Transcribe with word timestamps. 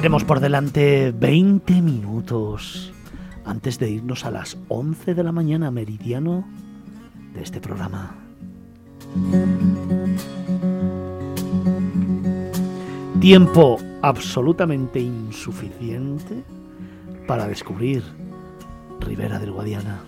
Tenemos 0.00 0.24
por 0.24 0.40
delante 0.40 1.12
20 1.12 1.82
minutos 1.82 2.90
antes 3.44 3.78
de 3.78 3.90
irnos 3.90 4.24
a 4.24 4.30
las 4.30 4.56
11 4.68 5.14
de 5.14 5.22
la 5.22 5.30
mañana 5.30 5.70
meridiano 5.70 6.48
de 7.34 7.42
este 7.42 7.60
programa. 7.60 8.14
Tiempo 13.20 13.76
absolutamente 14.00 15.00
insuficiente 15.00 16.44
para 17.26 17.46
descubrir 17.46 18.02
Ribera 19.00 19.38
del 19.38 19.52
Guadiana. 19.52 20.00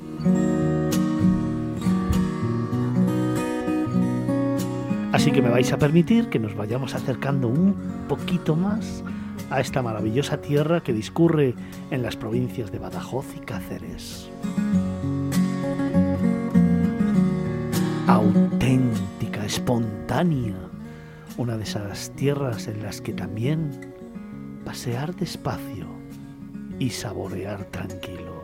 Así 5.13 5.33
que 5.33 5.43
me 5.43 5.51
vais 5.51 5.71
a 5.71 5.77
permitir 5.77 6.31
que 6.31 6.39
nos 6.39 6.57
vayamos 6.57 6.95
acercando 6.95 7.49
un 7.49 7.75
poquito 8.09 8.57
más 8.57 9.05
a 9.53 9.61
esta 9.61 9.83
maravillosa 9.83 10.41
tierra 10.41 10.83
que 10.83 10.95
discurre 10.95 11.55
en 11.91 12.03
las 12.03 12.17
provincias 12.17 12.73
de 12.73 12.79
Badajoz 12.79 13.27
y 13.37 13.41
Cáceres. 13.41 14.31
Auténtica, 18.07 19.45
espontánea, 19.45 20.57
una 21.37 21.59
de 21.59 21.65
esas 21.65 22.13
tierras 22.13 22.67
en 22.67 22.83
las 22.83 23.03
que 23.03 23.13
también 23.13 23.93
pasear 24.65 25.15
despacio 25.15 25.87
y 26.79 26.89
saborear 26.89 27.65
tranquilo. 27.67 28.43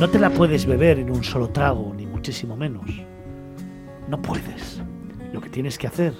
No 0.00 0.10
te 0.10 0.18
la 0.18 0.30
puedes 0.30 0.66
beber 0.66 0.98
en 0.98 1.10
un 1.10 1.22
solo 1.22 1.50
trago, 1.50 1.94
ni 1.96 2.04
muchísimo 2.04 2.56
menos. 2.56 2.84
No 4.08 4.20
puedes. 4.20 4.82
Lo 5.32 5.40
que 5.40 5.50
tienes 5.50 5.78
que 5.78 5.86
hacer 5.86 6.14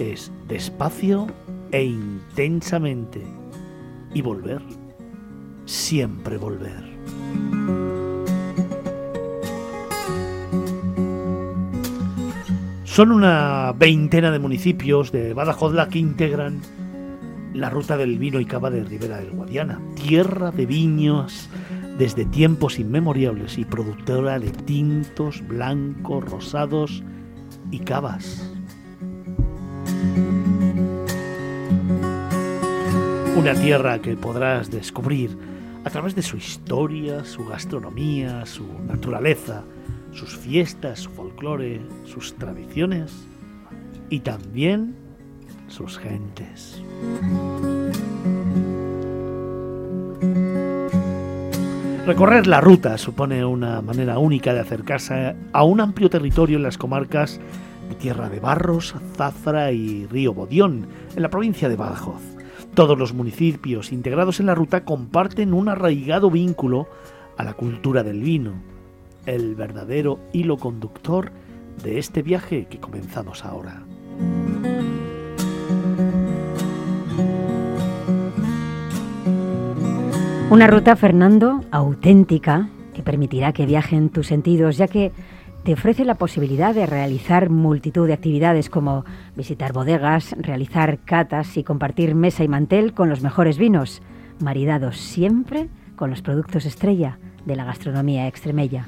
es 0.00 0.32
despacio 0.48 1.26
e 1.72 1.84
intensamente 1.84 3.22
y 4.14 4.22
volver. 4.22 4.62
Siempre 5.66 6.38
volver. 6.38 6.90
Son 12.84 13.12
una 13.12 13.72
veintena 13.78 14.30
de 14.30 14.38
municipios 14.38 15.12
de 15.12 15.32
Badajoz 15.32 15.74
la 15.74 15.88
que 15.88 15.98
integran 15.98 16.60
la 17.54 17.70
ruta 17.70 17.96
del 17.96 18.18
vino 18.18 18.40
y 18.40 18.46
cava 18.46 18.70
de 18.70 18.82
Ribera 18.82 19.18
del 19.18 19.30
Guadiana, 19.30 19.80
tierra 19.94 20.50
de 20.50 20.66
viños 20.66 21.48
desde 21.98 22.24
tiempos 22.24 22.78
inmemoriales 22.78 23.58
y 23.58 23.64
productora 23.64 24.38
de 24.38 24.50
tintos, 24.50 25.46
blancos, 25.46 26.24
rosados 26.24 27.02
y 27.70 27.80
cavas. 27.80 28.59
Una 33.36 33.54
tierra 33.54 34.00
que 34.00 34.16
podrás 34.16 34.70
descubrir 34.70 35.36
a 35.84 35.90
través 35.90 36.14
de 36.14 36.22
su 36.22 36.36
historia, 36.36 37.24
su 37.24 37.46
gastronomía, 37.46 38.44
su 38.44 38.66
naturaleza, 38.86 39.64
sus 40.12 40.36
fiestas, 40.36 41.00
su 41.00 41.10
folclore, 41.10 41.80
sus 42.04 42.34
tradiciones 42.34 43.26
y 44.10 44.20
también 44.20 44.94
sus 45.68 45.98
gentes. 45.98 46.82
Recorrer 52.06 52.46
la 52.46 52.60
ruta 52.60 52.98
supone 52.98 53.44
una 53.44 53.80
manera 53.82 54.18
única 54.18 54.52
de 54.52 54.60
acercarse 54.60 55.36
a 55.52 55.62
un 55.62 55.80
amplio 55.80 56.10
territorio 56.10 56.56
en 56.56 56.64
las 56.64 56.76
comarcas 56.76 57.40
Tierra 57.94 58.28
de 58.28 58.40
Barros, 58.40 58.94
Zafra 59.16 59.72
y 59.72 60.06
Río 60.06 60.34
Bodión, 60.34 60.86
en 61.14 61.22
la 61.22 61.30
provincia 61.30 61.68
de 61.68 61.76
Badajoz. 61.76 62.22
Todos 62.74 62.98
los 62.98 63.12
municipios 63.12 63.92
integrados 63.92 64.40
en 64.40 64.46
la 64.46 64.54
ruta 64.54 64.84
comparten 64.84 65.52
un 65.52 65.68
arraigado 65.68 66.30
vínculo 66.30 66.88
a 67.36 67.44
la 67.44 67.54
cultura 67.54 68.02
del 68.02 68.20
vino, 68.22 68.52
el 69.26 69.54
verdadero 69.54 70.20
hilo 70.32 70.56
conductor 70.56 71.32
de 71.82 71.98
este 71.98 72.22
viaje 72.22 72.66
que 72.66 72.78
comenzamos 72.78 73.44
ahora. 73.44 73.82
Una 80.50 80.66
ruta, 80.66 80.96
Fernando, 80.96 81.64
auténtica, 81.70 82.68
que 82.92 83.02
permitirá 83.02 83.52
que 83.52 83.66
viajen 83.66 84.10
tus 84.10 84.26
sentidos, 84.26 84.76
ya 84.76 84.88
que 84.88 85.12
te 85.64 85.74
ofrece 85.74 86.04
la 86.04 86.14
posibilidad 86.14 86.74
de 86.74 86.86
realizar 86.86 87.50
multitud 87.50 88.06
de 88.06 88.14
actividades 88.14 88.70
como 88.70 89.04
visitar 89.36 89.72
bodegas, 89.72 90.34
realizar 90.38 90.98
catas 91.04 91.56
y 91.56 91.64
compartir 91.64 92.14
mesa 92.14 92.44
y 92.44 92.48
mantel 92.48 92.94
con 92.94 93.08
los 93.08 93.20
mejores 93.20 93.58
vinos, 93.58 94.02
maridados 94.38 94.96
siempre 94.96 95.68
con 95.96 96.10
los 96.10 96.22
productos 96.22 96.64
estrella 96.64 97.18
de 97.44 97.56
la 97.56 97.64
gastronomía 97.64 98.26
extremella. 98.26 98.86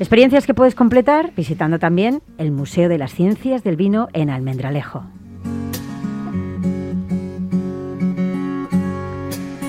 Experiencias 0.00 0.46
que 0.46 0.54
puedes 0.54 0.74
completar 0.74 1.32
visitando 1.36 1.78
también 1.78 2.22
el 2.36 2.52
Museo 2.52 2.88
de 2.88 2.98
las 2.98 3.14
Ciencias 3.14 3.64
del 3.64 3.76
Vino 3.76 4.08
en 4.12 4.30
Almendralejo. 4.30 5.04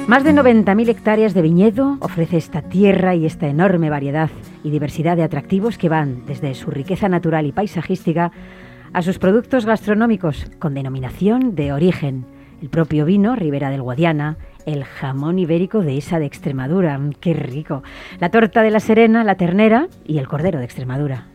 Más 0.07 0.23
de 0.23 0.33
90.000 0.33 0.89
hectáreas 0.89 1.35
de 1.35 1.43
viñedo 1.43 1.97
ofrece 1.99 2.37
esta 2.37 2.63
tierra 2.63 3.13
y 3.13 3.27
esta 3.27 3.47
enorme 3.47 3.91
variedad 3.91 4.31
y 4.63 4.69
diversidad 4.69 5.17
de 5.17 5.23
atractivos 5.23 5.77
que 5.77 5.89
van 5.89 6.25
desde 6.25 6.53
su 6.55 6.71
riqueza 6.71 7.09
natural 7.09 7.45
y 7.45 7.51
paisajística 7.51 8.31
a 8.93 9.01
sus 9.01 9.19
productos 9.19 9.65
gastronómicos 9.65 10.45
con 10.59 10.73
denominación 10.73 11.55
de 11.55 11.73
origen, 11.73 12.25
el 12.61 12.69
propio 12.69 13.05
vino 13.05 13.35
Ribera 13.35 13.69
del 13.69 13.81
Guadiana, 13.81 14.37
el 14.65 14.83
jamón 14.83 15.39
ibérico 15.39 15.81
de 15.81 15.97
esa 15.97 16.19
de 16.19 16.25
Extremadura, 16.25 16.97
mm, 16.97 17.13
qué 17.19 17.33
rico, 17.33 17.83
la 18.19 18.29
torta 18.29 18.61
de 18.61 18.71
la 18.71 18.79
Serena, 18.79 19.23
la 19.23 19.35
ternera 19.35 19.87
y 20.05 20.17
el 20.17 20.27
cordero 20.27 20.59
de 20.59 20.65
Extremadura. 20.65 21.27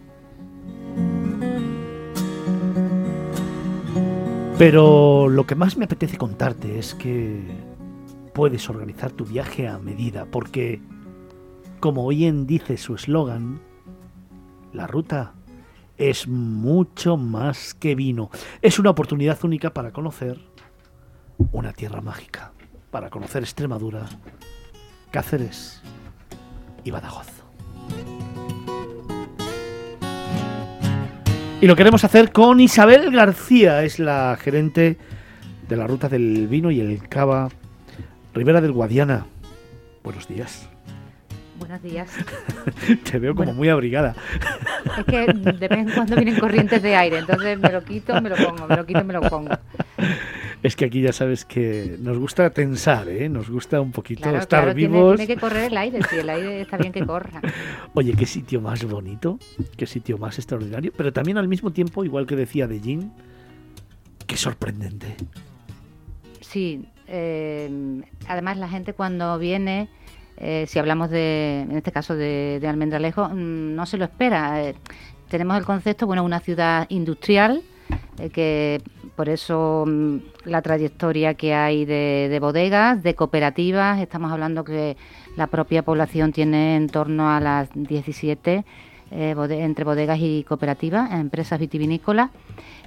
Pero 4.58 5.28
lo 5.28 5.46
que 5.46 5.56
más 5.56 5.76
me 5.76 5.86
apetece 5.86 6.16
contarte 6.16 6.78
es 6.78 6.94
que 6.94 7.40
puedes 8.32 8.68
organizar 8.70 9.10
tu 9.10 9.24
viaje 9.24 9.66
a 9.66 9.78
medida, 9.78 10.26
porque, 10.30 10.80
como 11.84 12.08
bien 12.08 12.46
dice 12.46 12.78
su 12.78 12.94
eslogan, 12.94 13.60
la 14.72 14.86
ruta 14.86 15.34
es 15.98 16.26
mucho 16.26 17.18
más 17.18 17.74
que 17.74 17.94
vino. 17.94 18.30
Es 18.62 18.78
una 18.78 18.88
oportunidad 18.88 19.38
única 19.44 19.74
para 19.74 19.92
conocer 19.92 20.40
una 21.52 21.74
tierra 21.74 22.00
mágica, 22.00 22.52
para 22.90 23.10
conocer 23.10 23.42
Extremadura, 23.42 24.06
Cáceres 25.10 25.82
y 26.84 26.90
Badajoz. 26.90 27.28
Y 31.60 31.66
lo 31.66 31.76
queremos 31.76 32.02
hacer 32.02 32.32
con 32.32 32.60
Isabel 32.60 33.10
García, 33.10 33.82
es 33.82 33.98
la 33.98 34.38
gerente 34.40 34.96
de 35.68 35.76
la 35.76 35.86
ruta 35.86 36.08
del 36.08 36.48
vino 36.48 36.70
y 36.70 36.80
el 36.80 37.06
cava 37.10 37.50
Rivera 38.32 38.62
del 38.62 38.72
Guadiana, 38.72 39.26
buenos 40.02 40.26
días. 40.28 40.70
Buenos 41.66 41.82
días. 41.82 42.10
Te 43.10 43.18
veo 43.18 43.34
como 43.34 43.54
muy 43.54 43.70
abrigada. 43.70 44.14
Es 44.98 45.04
que 45.06 45.32
de 45.32 45.68
vez 45.68 45.78
en 45.78 45.90
cuando 45.92 46.14
vienen 46.14 46.38
corrientes 46.38 46.82
de 46.82 46.94
aire, 46.94 47.18
entonces 47.18 47.58
me 47.58 47.72
lo 47.72 47.82
quito, 47.82 48.20
me 48.20 48.28
lo 48.28 48.36
pongo, 48.36 48.68
me 48.68 48.76
lo 48.76 48.84
quito, 48.84 49.02
me 49.02 49.14
lo 49.14 49.22
pongo. 49.22 49.50
Es 50.62 50.76
que 50.76 50.84
aquí 50.84 51.00
ya 51.00 51.12
sabes 51.12 51.46
que 51.46 51.96
nos 52.00 52.18
gusta 52.18 52.50
tensar, 52.50 53.08
¿eh? 53.08 53.30
Nos 53.30 53.48
gusta 53.48 53.80
un 53.80 53.92
poquito 53.92 54.28
estar 54.28 54.64
claro, 54.64 54.74
vivos. 54.74 55.16
Tiene, 55.16 55.34
que 55.34 55.40
correr 55.40 55.72
el 55.72 55.76
aire, 55.78 56.00
si 56.02 56.16
el 56.16 56.28
aire 56.28 56.60
está 56.60 56.76
bien 56.76 56.92
que 56.92 57.04
corra. 57.04 57.40
Oye, 57.94 58.12
qué 58.12 58.26
sitio 58.26 58.60
más 58.60 58.84
bonito, 58.84 59.38
qué 59.78 59.86
sitio 59.86 60.18
más 60.18 60.38
extraordinario, 60.38 60.92
pero 60.94 61.14
también 61.14 61.38
al 61.38 61.48
mismo 61.48 61.72
tiempo, 61.72 62.04
igual 62.04 62.26
que 62.26 62.36
decía 62.36 62.68
de 62.68 62.80
Jean, 62.80 63.10
qué 64.26 64.36
sorprendente. 64.36 65.16
Sí, 66.42 66.84
eh, 67.08 68.02
además 68.28 68.58
la 68.58 68.68
gente 68.68 68.92
cuando 68.92 69.38
viene, 69.38 69.88
eh, 70.36 70.66
si 70.68 70.78
hablamos 70.78 71.10
de, 71.10 71.60
en 71.62 71.76
este 71.76 71.92
caso 71.92 72.14
de, 72.14 72.60
Almendralejo, 72.66 73.28
mm, 73.28 73.74
no 73.74 73.86
se 73.86 73.96
lo 73.96 74.04
espera. 74.04 74.62
Eh, 74.62 74.74
tenemos 75.28 75.56
el 75.56 75.64
concepto, 75.64 76.06
bueno, 76.06 76.24
una 76.24 76.40
ciudad 76.40 76.86
industrial, 76.88 77.62
que 78.32 78.80
por 79.16 79.28
eso 79.28 79.84
mm, 79.86 80.16
la 80.44 80.62
trayectoria 80.62 81.34
que 81.34 81.54
hay 81.54 81.84
de, 81.84 82.38
bodegas, 82.40 83.02
de 83.02 83.14
cooperativas, 83.14 84.00
estamos 84.00 84.32
hablando 84.32 84.64
que 84.64 84.96
la 85.36 85.46
propia 85.46 85.82
población 85.82 86.32
tiene 86.32 86.76
en 86.76 86.88
torno 86.88 87.30
a 87.30 87.40
las 87.40 87.68
17 87.74 88.64
entre 89.10 89.84
bodegas 89.84 90.18
y 90.20 90.44
cooperativas, 90.44 91.12
empresas 91.12 91.58
vitivinícolas. 91.60 92.30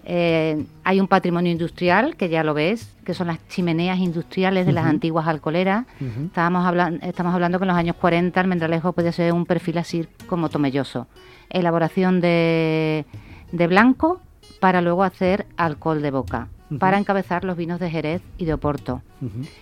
Eh, 0.09 0.63
hay 0.85 1.01
un 1.01 1.07
patrimonio 1.07 1.51
industrial, 1.51 2.15
que 2.15 2.29
ya 2.29 2.41
lo 2.41 2.53
ves, 2.53 2.95
que 3.03 3.13
son 3.13 3.27
las 3.27 3.45
chimeneas 3.49 3.99
industriales 3.99 4.65
de 4.65 4.71
las 4.71 4.85
antiguas 4.85 5.27
alcoleras. 5.27 5.85
Estábamos 6.25 6.65
hablando, 6.65 7.05
estamos 7.05 7.33
hablando 7.33 7.59
que 7.59 7.65
en 7.65 7.67
los 7.67 7.77
años 7.77 7.97
40 7.97 8.39
el 8.39 8.47
Mendralejo 8.47 8.93
puede 8.93 9.11
ser 9.11 9.33
un 9.33 9.45
perfil 9.45 9.79
así 9.79 10.07
como 10.27 10.47
tomelloso. 10.47 11.07
Elaboración 11.49 12.21
de, 12.21 13.05
blanco 13.51 14.21
para 14.61 14.79
luego 14.79 15.03
hacer 15.03 15.45
alcohol 15.57 16.01
de 16.01 16.11
boca. 16.11 16.47
para 16.79 16.97
encabezar 16.97 17.45
los 17.45 17.55
vinos 17.55 17.79
de 17.79 17.89
Jerez 17.89 18.21
y 18.37 18.45
de 18.45 18.53
Oporto. 18.53 19.01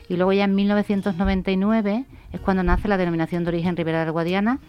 Y 0.10 0.16
luego 0.16 0.34
ya 0.34 0.46
en 0.46 0.56
1999 0.56 2.06
es 2.34 2.40
cuando 2.40 2.62
nace 2.62 2.88
la 2.88 2.98
denominación 2.98 3.44
de 3.44 3.50
origen 3.50 3.76
Ribera 3.76 4.02
del 4.02 4.12
Guadiana 4.12 4.60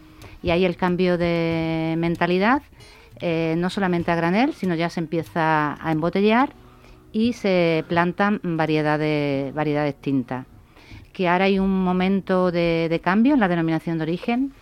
y 0.42 0.50
hay 0.50 0.64
el 0.64 0.76
cambio 0.76 1.18
de 1.18 1.94
mentalidad, 1.98 2.62
eh, 3.20 3.54
no 3.56 3.70
solamente 3.70 4.10
a 4.10 4.16
granel, 4.16 4.52
sino 4.52 4.74
ya 4.74 4.90
se 4.90 5.00
empieza 5.00 5.76
a 5.80 5.92
embotellar 5.92 6.50
y 7.12 7.32
se 7.32 7.84
plantan 7.88 8.40
variedades, 8.42 9.54
variedades 9.54 9.94
tintas. 10.00 10.46
Que 11.12 11.28
ahora 11.28 11.46
hay 11.46 11.58
un 11.58 11.82
momento 11.82 12.52
de, 12.52 13.00
cambio 13.02 13.34
en 13.34 13.40
la 13.40 13.48
denominación 13.48 13.96
de 13.98 14.02
origen, 14.02 14.52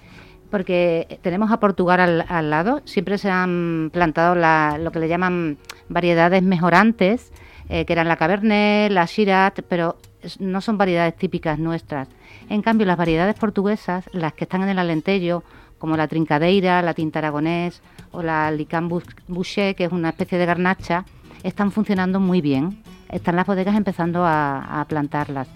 porque 0.51 1.19
tenemos 1.23 1.51
a 1.51 1.59
Portugal 1.59 2.25
al, 2.29 2.51
lado, 2.51 2.81
siempre 2.85 3.19
se 3.19 3.29
han 3.29 3.91
plantado 3.93 4.37
lo 4.37 4.93
que 4.93 5.01
le 5.01 5.09
llaman 5.09 5.59
variedades 5.89 6.45
mejorantes, 6.45 7.33
eh, 7.69 7.85
que 7.85 7.93
eran 7.93 8.07
la 8.07 8.17
Cabernet, 8.17 8.93
la 8.93 9.07
Shiraz, 9.07 9.55
pero 9.69 9.97
no 10.39 10.61
son 10.61 10.79
variedades 10.79 11.17
típicas 11.17 11.59
nuestras. 11.59 12.09
En 12.49 12.63
cambio, 12.63 12.87
las 12.87 12.97
variedades 12.97 13.37
portuguesas, 13.37 14.05
las 14.13 14.33
que 14.33 14.45
están 14.45 14.63
en 14.63 14.71
el 14.71 14.79
Alentejo, 14.79 15.45
como 15.79 15.97
la 15.97 16.09
Trincadeira, 16.09 16.83
la 16.83 16.95
Tinta 16.95 17.19
Aragonés 17.19 17.83
o 18.11 18.23
la 18.23 18.51
Licam 18.51 18.89
Boucher, 18.89 19.75
que 19.75 19.85
es 19.85 19.93
una 19.93 20.11
especie 20.11 20.39
de 20.39 20.47
garnacha, 20.47 21.05
están 21.43 21.73
funcionando 21.73 22.21
muy 22.21 22.41
bien. 22.41 22.83
Están 23.11 23.37
las 23.37 23.47
bodegas 23.47 23.77
empezando 23.77 24.25
a, 24.25 24.85
plantarlas. 24.89 25.49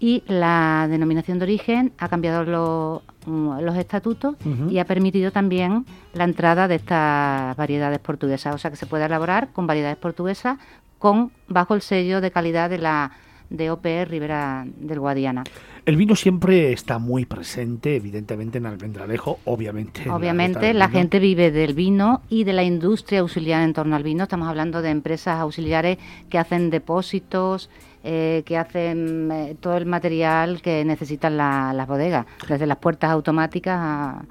Y 0.00 0.22
la 0.26 0.86
denominación 0.88 1.38
de 1.38 1.44
origen 1.44 1.92
ha 1.98 2.08
cambiado 2.08 2.44
los 2.44 3.76
estatutos 3.76 4.36
y 4.70 4.78
ha 4.78 4.84
permitido 4.84 5.32
también 5.32 5.84
la 6.14 6.24
entrada 6.24 6.66
de 6.66 6.76
estas 6.76 7.56
variedades 7.56 7.98
portuguesas. 7.98 8.54
O 8.54 8.58
sea 8.58 8.70
que 8.70 8.76
se 8.76 8.86
puede 8.86 9.04
elaborar 9.04 9.48
con 9.52 9.66
variedades 9.66 9.98
portuguesas 9.98 10.58
con 10.98 11.30
bajo 11.46 11.74
el 11.74 11.82
sello 11.82 12.20
de 12.20 12.30
calidad 12.30 12.70
de 12.70 12.78
la 12.78 13.12
de 13.50 13.70
OPE 13.70 14.04
Ribera 14.04 14.66
del 14.66 15.00
Guadiana. 15.00 15.44
El 15.86 15.96
vino 15.96 16.14
siempre 16.16 16.72
está 16.72 16.98
muy 16.98 17.24
presente, 17.24 17.96
evidentemente, 17.96 18.58
en 18.58 18.66
Almendralejo, 18.66 19.38
obviamente. 19.46 20.08
Obviamente, 20.10 20.74
la, 20.74 20.88
gente 20.90 21.18
vive 21.18 21.50
del 21.50 21.72
vino 21.72 22.20
y 22.28 22.44
de 22.44 22.52
la 22.52 22.62
industria 22.62 23.20
auxiliar 23.20 23.62
en 23.62 23.72
torno 23.72 23.96
al 23.96 24.02
vino. 24.02 24.24
Estamos 24.24 24.48
hablando 24.48 24.82
de 24.82 24.90
empresas 24.90 25.40
auxiliares 25.40 25.96
que 26.28 26.36
hacen 26.36 26.68
depósitos, 26.68 27.70
eh, 28.04 28.42
que 28.44 28.58
hacen 28.58 29.30
eh, 29.32 29.56
todo 29.58 29.78
el 29.78 29.86
material 29.86 30.60
que 30.60 30.84
necesitan 30.84 31.38
las 31.38 31.88
bodegas, 31.88 32.26
desde 32.46 32.66
las 32.66 32.76
puertas 32.76 33.10
automáticas 33.10 33.78
a... 33.78 34.24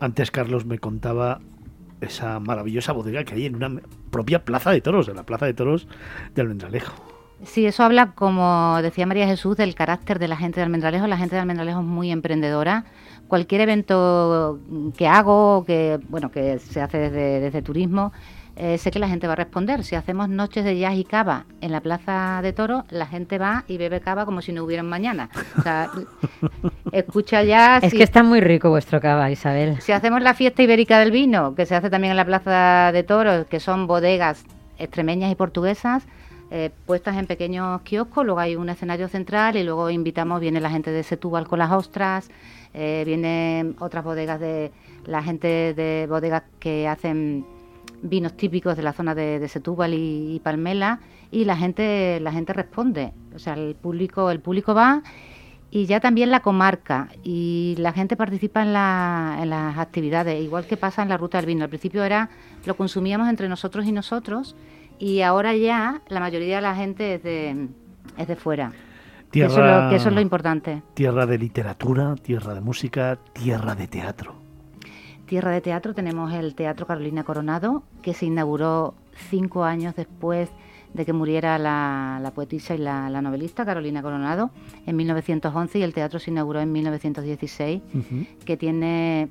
Antes 0.00 0.30
Carlos 0.30 0.64
me 0.64 0.78
contaba 0.78 1.40
esa 2.00 2.40
maravillosa 2.40 2.92
bodega 2.92 3.22
que 3.24 3.34
hay 3.34 3.46
en 3.46 3.54
una 3.54 3.80
propia 4.10 4.44
plaza 4.44 4.72
de 4.72 4.80
toros, 4.80 5.06
en 5.08 5.16
la 5.16 5.24
plaza 5.24 5.46
de 5.46 5.54
toros 5.54 5.86
de 6.34 6.42
Almendralejo. 6.42 7.19
Sí, 7.44 7.64
eso 7.66 7.82
habla, 7.82 8.12
como 8.12 8.80
decía 8.82 9.06
María 9.06 9.26
Jesús, 9.26 9.56
del 9.56 9.74
carácter 9.74 10.18
de 10.18 10.28
la 10.28 10.36
gente 10.36 10.60
de 10.60 10.64
Almendralejo. 10.64 11.06
La 11.06 11.16
gente 11.16 11.36
de 11.36 11.40
Almendralejo 11.40 11.80
es 11.80 11.86
muy 11.86 12.10
emprendedora. 12.10 12.84
Cualquier 13.28 13.62
evento 13.62 14.58
que 14.96 15.06
hago, 15.08 15.64
que 15.66 16.00
bueno, 16.08 16.30
que 16.30 16.58
se 16.58 16.82
hace 16.82 17.10
desde, 17.10 17.62
turismo, 17.62 18.12
eh, 18.56 18.76
sé 18.76 18.90
que 18.90 18.98
la 18.98 19.08
gente 19.08 19.26
va 19.26 19.32
a 19.32 19.36
responder. 19.36 19.84
Si 19.84 19.94
hacemos 19.94 20.28
noches 20.28 20.64
de 20.64 20.78
jazz 20.78 20.96
y 20.96 21.04
cava 21.04 21.46
en 21.62 21.72
la 21.72 21.80
Plaza 21.80 22.40
de 22.42 22.52
Toro, 22.52 22.84
la 22.90 23.06
gente 23.06 23.38
va 23.38 23.64
y 23.68 23.78
bebe 23.78 24.00
cava 24.00 24.26
como 24.26 24.42
si 24.42 24.52
no 24.52 24.64
hubiera 24.64 24.82
mañana. 24.82 25.30
O 25.58 25.62
sea, 25.62 25.90
escucha 26.92 27.42
jazz. 27.42 27.84
Es 27.84 27.94
que 27.94 28.02
está 28.02 28.22
muy 28.22 28.40
rico 28.40 28.68
vuestro 28.68 29.00
cava, 29.00 29.30
Isabel. 29.30 29.80
Si 29.80 29.92
hacemos 29.92 30.20
la 30.20 30.34
fiesta 30.34 30.62
ibérica 30.62 30.98
del 30.98 31.10
vino, 31.10 31.54
que 31.54 31.64
se 31.64 31.74
hace 31.74 31.88
también 31.88 32.10
en 32.10 32.18
la 32.18 32.26
Plaza 32.26 32.90
de 32.92 33.02
Toro, 33.02 33.46
que 33.48 33.60
son 33.60 33.86
bodegas 33.86 34.44
extremeñas 34.78 35.30
y 35.32 35.36
portuguesas, 35.36 36.06
eh, 36.52 36.70
puestas 36.84 37.16
en 37.16 37.26
pequeños 37.26 37.80
kioscos, 37.82 38.24
luego 38.24 38.40
hay 38.40 38.56
un 38.56 38.68
escenario 38.68 39.06
central 39.06 39.56
y 39.56 39.62
luego 39.62 39.88
invitamos, 39.88 40.40
viene 40.40 40.60
la 40.60 40.68
gente 40.68 40.90
de 40.90 41.04
Setúbal 41.04 41.46
con 41.46 41.60
las 41.60 41.70
ostras, 41.70 42.28
eh, 42.74 43.04
vienen 43.06 43.76
otras 43.78 44.02
bodegas 44.02 44.40
de 44.40 44.72
la 45.06 45.22
gente 45.22 45.74
de 45.74 46.08
bodegas 46.08 46.42
que 46.58 46.88
hacen 46.88 47.46
vinos 48.02 48.36
típicos 48.36 48.76
de 48.76 48.82
la 48.82 48.92
zona 48.92 49.14
de, 49.14 49.46
Setúbal 49.46 49.94
y, 49.94 50.40
Palmela 50.42 50.98
y 51.30 51.44
la 51.44 51.56
gente 51.56 52.18
la 52.18 52.32
gente 52.32 52.52
responde, 52.52 53.12
o 53.32 53.38
sea, 53.38 53.54
el 53.54 53.76
público 53.76 54.32
el 54.32 54.40
público 54.40 54.74
va 54.74 55.04
y 55.70 55.86
ya 55.86 56.00
también 56.00 56.32
la 56.32 56.40
comarca 56.40 57.10
y 57.22 57.76
la 57.78 57.92
gente 57.92 58.16
participa 58.16 58.62
en, 58.62 58.70
en 58.70 59.50
las 59.50 59.78
actividades, 59.78 60.42
igual 60.42 60.66
que 60.66 60.76
pasa 60.76 61.02
en 61.02 61.08
la 61.08 61.16
ruta 61.16 61.38
del 61.38 61.46
vino. 61.46 61.62
Al 61.62 61.70
principio 61.70 62.02
era 62.02 62.28
lo 62.66 62.76
consumíamos 62.76 63.28
entre 63.28 63.48
nosotros 63.48 63.86
y 63.86 63.92
nosotros 63.92 64.56
y 65.00 65.22
ahora 65.22 65.56
ya 65.56 66.02
la 66.08 66.20
mayoría 66.20 66.56
de 66.56 66.62
la 66.62 66.76
gente 66.76 67.14
es 67.14 67.22
de, 67.22 67.68
es 68.16 68.28
de 68.28 68.36
fuera. 68.36 68.72
Tierra, 69.30 69.52
eso, 69.52 69.64
es 69.64 69.84
lo, 69.84 69.90
que 69.90 69.96
eso 69.96 70.08
es 70.08 70.14
lo 70.14 70.20
importante. 70.20 70.82
Tierra 70.94 71.24
de 71.24 71.38
literatura, 71.38 72.14
tierra 72.16 72.54
de 72.54 72.60
música, 72.60 73.18
tierra 73.32 73.74
de 73.74 73.88
teatro. 73.88 74.34
Tierra 75.26 75.52
de 75.52 75.60
teatro 75.60 75.94
tenemos 75.94 76.32
el 76.34 76.54
Teatro 76.54 76.86
Carolina 76.86 77.22
Coronado, 77.24 77.84
que 78.02 78.12
se 78.14 78.26
inauguró 78.26 78.94
cinco 79.30 79.64
años 79.64 79.94
después 79.94 80.50
de 80.92 81.06
que 81.06 81.12
muriera 81.12 81.56
la, 81.56 82.32
poetisa 82.34 82.74
y 82.74 82.78
la, 82.78 83.08
novelista 83.22 83.64
Carolina 83.64 84.02
Coronado 84.02 84.50
en 84.86 84.96
1911 84.96 85.78
y 85.78 85.82
el 85.82 85.94
teatro 85.94 86.18
se 86.18 86.32
inauguró 86.32 86.60
en 86.60 86.72
1916, 86.72 87.80
que 88.44 88.56
tiene 88.56 89.28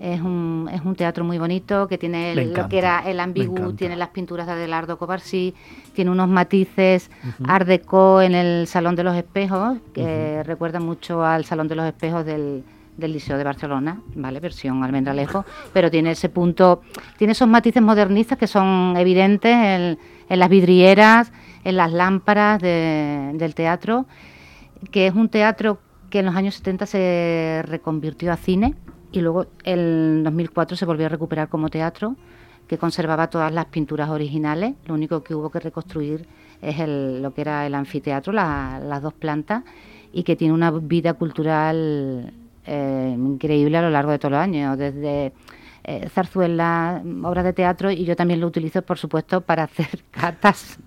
es 0.00 0.20
un, 0.20 0.68
es 0.72 0.82
un 0.84 0.94
teatro 0.96 1.24
muy 1.24 1.38
bonito 1.38 1.86
que 1.88 1.98
tiene 1.98 2.34
lo 2.34 2.68
que 2.68 2.78
era 2.78 3.00
el 3.06 3.20
ambigu, 3.20 3.72
tiene 3.74 3.96
las 3.96 4.08
pinturas 4.08 4.46
de 4.46 4.52
Adelardo 4.52 4.98
Covarsí, 4.98 5.54
tiene 5.94 6.10
unos 6.10 6.28
matices 6.28 7.10
art 7.46 7.66
deco 7.66 8.20
en 8.20 8.34
el 8.34 8.66
Salón 8.66 8.96
de 8.96 9.04
los 9.04 9.16
Espejos, 9.16 9.78
que 9.92 10.42
recuerda 10.44 10.80
mucho 10.80 11.24
al 11.24 11.44
Salón 11.44 11.68
de 11.68 11.76
los 11.76 11.86
Espejos 11.86 12.26
del, 12.26 12.64
del 12.96 13.12
Liceo 13.12 13.38
de 13.38 13.44
Barcelona, 13.44 14.00
¿vale? 14.14 14.40
Versión 14.40 14.82
almendralejo, 14.82 15.44
pero 15.72 15.90
tiene 15.90 16.12
ese 16.12 16.28
punto, 16.28 16.82
tiene 17.16 17.32
esos 17.32 17.48
matices 17.48 17.82
modernistas 17.82 18.36
que 18.36 18.46
son 18.46 18.96
evidentes 18.96 19.54
en, 19.54 19.98
en 20.28 20.38
las 20.38 20.48
vidrieras, 20.48 21.32
en 21.64 21.76
las 21.76 21.92
lámparas 21.92 22.60
del 22.60 23.54
teatro, 23.54 24.06
que 24.90 25.06
es 25.06 25.14
un 25.14 25.28
teatro 25.28 25.78
que 26.10 26.18
en 26.18 26.26
los 26.26 26.36
años 26.36 26.54
70 26.56 26.86
se 26.86 27.62
reconvirtió 27.66 28.32
a 28.32 28.36
cine 28.36 28.74
y 29.14 29.20
luego 29.20 29.46
en 29.62 30.24
2004 30.24 30.76
se 30.76 30.84
volvió 30.84 31.06
a 31.06 31.08
recuperar 31.08 31.48
como 31.48 31.68
teatro 31.68 32.16
que 32.66 32.78
conservaba 32.78 33.30
todas 33.30 33.52
las 33.52 33.66
pinturas 33.66 34.08
originales. 34.08 34.74
Lo 34.86 34.94
único 34.94 35.22
que 35.22 35.34
hubo 35.34 35.50
que 35.50 35.60
reconstruir 35.60 36.26
es 36.60 36.80
el, 36.80 37.22
lo 37.22 37.32
que 37.32 37.42
era 37.42 37.66
el 37.66 37.74
anfiteatro, 37.74 38.32
las 38.32 39.02
dos 39.02 39.14
plantas, 39.14 39.62
y 40.12 40.24
que 40.24 40.34
tiene 40.34 40.52
una 40.54 40.70
vida 40.70 41.14
cultural 41.14 42.32
eh, 42.66 43.14
increíble 43.16 43.78
a 43.78 43.82
lo 43.82 43.90
largo 43.90 44.10
de 44.10 44.18
todos 44.18 44.32
los 44.32 44.40
años, 44.40 44.78
desde 44.78 45.32
eh, 45.86 46.08
zarzuela, 46.08 47.02
obras 47.24 47.44
de 47.44 47.52
teatro 47.52 47.90
y 47.90 48.06
yo 48.06 48.16
también 48.16 48.40
lo 48.40 48.46
utilizo, 48.46 48.80
por 48.80 48.96
supuesto, 48.96 49.42
para 49.42 49.64
hacer 49.64 50.02
catas. 50.10 50.78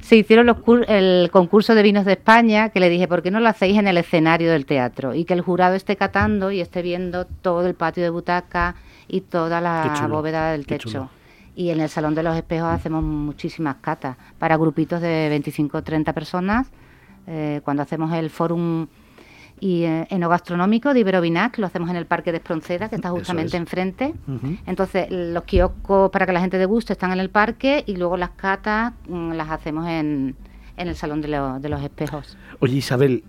Se 0.00 0.16
hicieron 0.16 0.46
los 0.46 0.58
el 0.86 1.30
concurso 1.32 1.74
de 1.74 1.82
vinos 1.82 2.04
de 2.04 2.12
España 2.12 2.68
que 2.68 2.78
le 2.78 2.88
dije, 2.90 3.08
¿por 3.08 3.22
qué 3.22 3.32
no 3.32 3.40
lo 3.40 3.48
hacéis 3.48 3.76
en 3.76 3.88
el 3.88 3.96
escenario 3.96 4.52
del 4.52 4.66
teatro? 4.66 5.14
Y 5.14 5.24
que 5.24 5.34
el 5.34 5.40
jurado 5.40 5.74
esté 5.74 5.96
catando 5.96 6.52
y 6.52 6.60
esté 6.60 6.80
viendo 6.80 7.24
todo 7.24 7.66
el 7.66 7.74
patio 7.74 8.04
de 8.04 8.10
butaca 8.10 8.76
y 9.08 9.22
toda 9.22 9.60
la 9.60 10.06
bóveda 10.08 10.52
del 10.52 10.64
techo. 10.64 11.10
Y 11.56 11.70
en 11.70 11.80
el 11.80 11.88
Salón 11.88 12.14
de 12.14 12.22
los 12.22 12.36
Espejos 12.36 12.68
hacemos 12.68 13.02
muchísimas 13.02 13.76
catas 13.76 14.16
para 14.38 14.56
grupitos 14.56 15.00
de 15.00 15.28
25 15.28 15.78
o 15.78 15.82
30 15.82 16.12
personas. 16.12 16.68
Eh, 17.26 17.60
cuando 17.64 17.82
hacemos 17.82 18.12
el 18.12 18.30
fórum 18.30 18.86
y 19.60 19.84
eh, 19.84 20.06
enogastronómico 20.10 20.92
de 20.92 21.00
Iberovinac, 21.00 21.58
lo 21.58 21.66
hacemos 21.66 21.88
en 21.90 21.96
el 21.96 22.06
Parque 22.06 22.32
de 22.32 22.38
Espronceda, 22.38 22.88
que 22.88 22.96
está 22.96 23.10
justamente 23.10 23.56
enfrente. 23.56 24.14
Entonces, 24.66 25.06
los 25.10 25.44
kioscos 25.44 26.10
para 26.10 26.26
que 26.26 26.32
la 26.32 26.40
gente 26.40 26.58
deguste 26.58 26.92
están 26.92 27.12
en 27.12 27.20
el 27.20 27.30
parque 27.30 27.84
y 27.86 27.96
luego 27.96 28.16
las 28.16 28.30
catas 28.30 28.92
mm, 29.08 29.32
las 29.32 29.50
hacemos 29.50 29.88
en, 29.88 30.36
en 30.76 30.88
el 30.88 30.96
Salón 30.96 31.20
de, 31.20 31.28
de 31.60 31.68
los 31.68 31.82
Espejos. 31.82 32.36
Oye, 32.60 32.76
Isabel, 32.76 33.24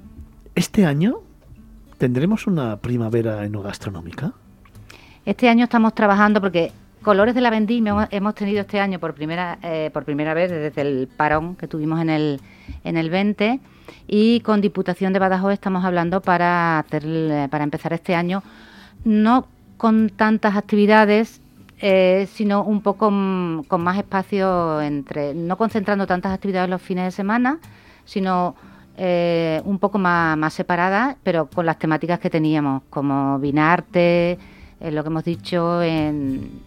¿este 0.55 0.86
año 0.86 1.20
tendremos 1.98 2.48
una 2.48 2.77
primavera 2.77 3.46
enogastronómica? 3.46 4.34
Este 5.25 5.50
año 5.50 5.63
estamos 5.63 5.94
trabajando 5.96 6.41
porque 6.41 6.72
Colores 7.05 7.36
de 7.36 7.41
la 7.41 7.51
Vendimia 7.51 8.08
hemos 8.10 8.34
tenido 8.34 8.62
este 8.62 8.79
año 8.79 9.00
por 9.00 9.13
primera 9.13 9.60
eh, 9.62 9.91
por 9.94 10.05
primera 10.05 10.34
vez 10.34 10.50
desde 10.50 10.82
el 10.82 11.08
parón 11.08 11.55
que 11.55 11.67
tuvimos 11.67 12.01
en 12.01 12.10
el 12.10 12.41
en 12.84 12.98
el 12.98 13.12
20 13.12 13.60
y 14.08 14.39
con 14.42 14.62
Diputación 14.62 15.13
de 15.13 15.20
Badajoz 15.20 15.54
estamos 15.54 15.84
hablando 15.86 16.22
para 16.22 16.80
hacer 16.80 17.50
para 17.50 17.63
empezar 17.63 17.94
este 17.94 18.15
año 18.15 18.44
no 19.04 19.48
con 19.77 20.10
tantas 20.10 20.56
actividades 20.56 21.42
eh, 21.82 22.27
sino 22.34 22.63
un 22.63 22.82
poco 22.82 23.08
con 23.08 23.84
más 23.84 23.98
espacio 23.98 24.82
entre 24.82 25.34
no 25.34 25.58
concentrando 25.58 26.08
tantas 26.08 26.34
actividades 26.34 26.70
los 26.70 26.82
fines 26.82 27.06
de 27.06 27.12
semana 27.12 27.60
sino 28.06 28.56
eh, 28.98 29.62
un 29.65 29.80
poco 29.80 29.98
más, 29.98 30.38
más 30.38 30.54
separadas 30.54 31.18
pero 31.24 31.48
con 31.48 31.65
las 31.65 31.77
temáticas 31.80 32.20
que 32.20 32.30
teníamos 32.30 32.84
como 32.89 33.39
vinarte 33.39 34.38
eh, 34.80 34.92
lo 34.92 35.04
que 35.04 35.10
hemos 35.10 35.24
dicho 35.24 35.82
en, 35.82 36.62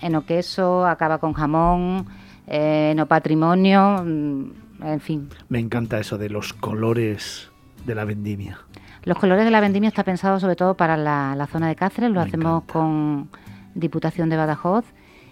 en 0.00 0.22
queso 0.22 0.86
acaba 0.86 1.18
con 1.18 1.32
jamón 1.32 2.06
eh, 2.46 2.92
no 2.96 3.06
patrimonio, 3.06 4.02
mm, 4.04 4.44
en 4.84 5.00
fin. 5.00 5.28
Me 5.48 5.58
encanta 5.58 5.98
eso 5.98 6.18
de 6.18 6.30
los 6.30 6.52
colores 6.52 7.50
de 7.86 7.94
la 7.94 8.04
vendimia. 8.04 8.58
Los 9.04 9.18
colores 9.18 9.44
de 9.44 9.50
la 9.50 9.60
vendimia 9.60 9.88
está 9.88 10.02
pensado 10.02 10.40
sobre 10.40 10.56
todo 10.56 10.74
para 10.74 10.96
la, 10.96 11.48
zona 11.50 11.68
de 11.68 11.76
Cáceres, 11.76 12.10
lo 12.10 12.20
hacemos 12.20 12.64
con 12.64 13.28
Diputación 13.74 14.30
de 14.30 14.36
Badajoz 14.36 14.84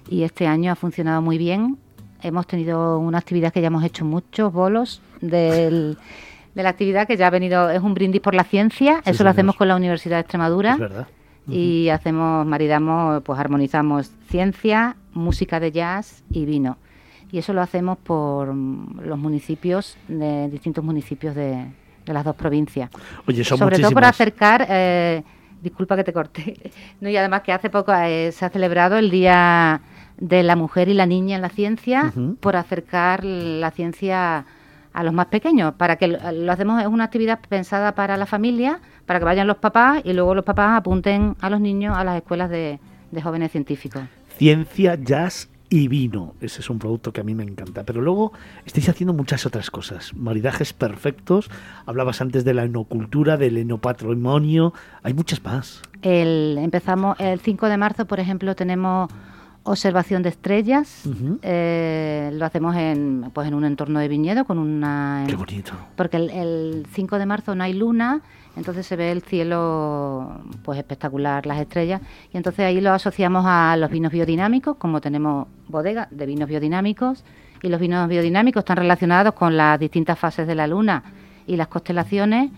y 0.08 0.24
este 0.24 0.46
año 0.46 0.72
ha 0.72 0.74
funcionado 0.74 1.22
muy 1.22 1.38
bien. 1.38 1.78
Hemos 2.22 2.46
tenido 2.46 2.98
una 2.98 3.18
actividad 3.18 3.52
que 3.52 3.60
ya 3.60 3.68
hemos 3.68 3.84
hecho 3.84 4.04
muchos 4.04 4.52
bolos 4.52 5.00
de 5.20 5.96
la 6.54 6.68
actividad 6.68 7.06
que 7.06 7.16
ya 7.16 7.28
ha 7.28 7.30
venido, 7.30 7.70
es 7.70 7.80
un 7.80 7.94
brindis 7.94 8.20
por 8.20 8.34
la 8.34 8.44
ciencia, 8.44 9.00
eso 9.06 9.24
lo 9.24 9.30
hacemos 9.30 9.56
con 9.56 9.68
la 9.68 9.76
Universidad 9.76 10.16
de 10.16 10.20
Extremadura. 10.20 11.06
Y 11.48 11.88
hacemos, 11.88 12.46
maridamos, 12.46 13.20
pues 13.24 13.36
armonizamos 13.40 14.12
ciencia, 14.28 14.96
música 15.12 15.58
de 15.58 15.72
jazz 15.72 16.22
y 16.30 16.44
vino. 16.44 16.76
Y 17.32 17.38
eso 17.38 17.54
lo 17.54 17.62
hacemos 17.62 17.96
por 17.96 18.48
los 18.54 19.18
municipios, 19.18 19.96
de 20.06 20.50
distintos 20.50 20.84
municipios 20.84 21.34
de, 21.34 21.66
las 22.04 22.24
dos 22.24 22.36
provincias. 22.36 22.90
Oye, 23.26 23.42
Sobre 23.42 23.78
todo 23.78 23.90
por 23.90 24.04
acercar, 24.04 24.66
eh, 24.68 25.22
disculpa 25.62 25.96
que 25.96 26.04
te 26.04 26.12
corte, 26.12 26.70
no, 27.00 27.08
y 27.08 27.16
además 27.16 27.40
que 27.40 27.52
hace 27.52 27.70
poco 27.70 27.90
eh, 27.94 28.32
se 28.32 28.44
ha 28.44 28.50
celebrado 28.50 28.98
el 28.98 29.10
Día 29.10 29.80
de 30.18 30.42
la 30.42 30.56
Mujer 30.56 30.90
y 30.90 30.94
la 30.94 31.06
Niña 31.06 31.36
en 31.36 31.42
la 31.42 31.48
Ciencia, 31.48 32.12
por 32.40 32.54
acercar 32.54 33.24
la 33.24 33.70
ciencia 33.70 34.44
a 34.92 35.02
los 35.02 35.14
más 35.14 35.26
pequeños, 35.26 35.72
para 35.74 35.96
que 35.96 36.08
lo 36.08 36.52
hacemos, 36.52 36.82
es 36.82 36.86
una 36.86 37.04
actividad 37.04 37.40
pensada 37.48 37.94
para 37.94 38.18
la 38.18 38.26
familia, 38.26 38.80
para 39.06 39.18
que 39.18 39.24
vayan 39.24 39.46
los 39.46 39.56
papás 39.56 40.02
y 40.04 40.12
luego 40.12 40.34
los 40.34 40.44
papás 40.44 40.78
apunten 40.78 41.34
a 41.40 41.48
los 41.48 41.62
niños 41.62 41.96
a 41.96 42.04
las 42.04 42.16
escuelas 42.16 42.50
de, 42.50 42.78
de 43.10 43.22
jóvenes 43.22 43.52
científicos. 43.52 44.02
Ciencia, 44.36 44.96
jazz 44.96 45.48
y 45.72 45.88
vino. 45.88 46.34
Ese 46.42 46.60
es 46.60 46.68
un 46.68 46.78
producto 46.78 47.14
que 47.14 47.22
a 47.22 47.24
mí 47.24 47.34
me 47.34 47.44
encanta. 47.44 47.84
Pero 47.84 48.02
luego 48.02 48.34
estáis 48.66 48.90
haciendo 48.90 49.14
muchas 49.14 49.46
otras 49.46 49.70
cosas. 49.70 50.12
Maridajes 50.14 50.74
perfectos. 50.74 51.50
Hablabas 51.86 52.20
antes 52.20 52.44
de 52.44 52.52
la 52.52 52.64
enocultura, 52.64 53.38
del 53.38 53.56
enopatrimonio. 53.56 54.74
Hay 55.02 55.14
muchas 55.14 55.42
más. 55.42 55.80
El, 56.02 56.58
empezamos 56.60 57.18
el 57.18 57.40
5 57.40 57.70
de 57.70 57.78
marzo, 57.78 58.04
por 58.04 58.20
ejemplo, 58.20 58.54
tenemos 58.54 59.10
observación 59.64 60.22
de 60.22 60.30
estrellas. 60.30 61.04
Eh, 61.42 62.30
lo 62.34 62.44
hacemos 62.44 62.76
en, 62.76 63.30
pues 63.32 63.46
en 63.48 63.54
un 63.54 63.64
entorno 63.64 64.00
de 64.00 64.08
viñedo 64.08 64.44
con 64.44 64.58
una... 64.58 65.24
Qué 65.26 65.36
bonito. 65.36 65.72
Porque 65.96 66.16
el, 66.16 66.86
5 66.92 67.18
de 67.18 67.26
marzo 67.26 67.54
no 67.54 67.64
hay 67.64 67.72
luna, 67.72 68.22
entonces 68.56 68.86
se 68.86 68.96
ve 68.96 69.12
el 69.12 69.22
cielo 69.22 70.40
pues 70.64 70.78
espectacular, 70.78 71.46
las 71.46 71.60
estrellas, 71.60 72.00
y 72.32 72.36
entonces 72.36 72.66
ahí 72.66 72.80
lo 72.80 72.92
asociamos 72.92 73.44
a 73.46 73.76
los 73.76 73.90
vinos 73.90 74.12
biodinámicos, 74.12 74.76
como 74.76 75.00
tenemos 75.00 75.46
bodega 75.68 76.08
de 76.10 76.26
vinos 76.26 76.48
biodinámicos, 76.48 77.24
y 77.62 77.68
los 77.68 77.80
vinos 77.80 78.08
biodinámicos 78.08 78.62
están 78.62 78.78
relacionados 78.78 79.34
con 79.34 79.56
las 79.56 79.78
distintas 79.78 80.18
fases 80.18 80.46
de 80.46 80.56
la 80.56 80.66
luna 80.66 81.04
y 81.46 81.56
las 81.56 81.68
constelaciones, 81.68 82.50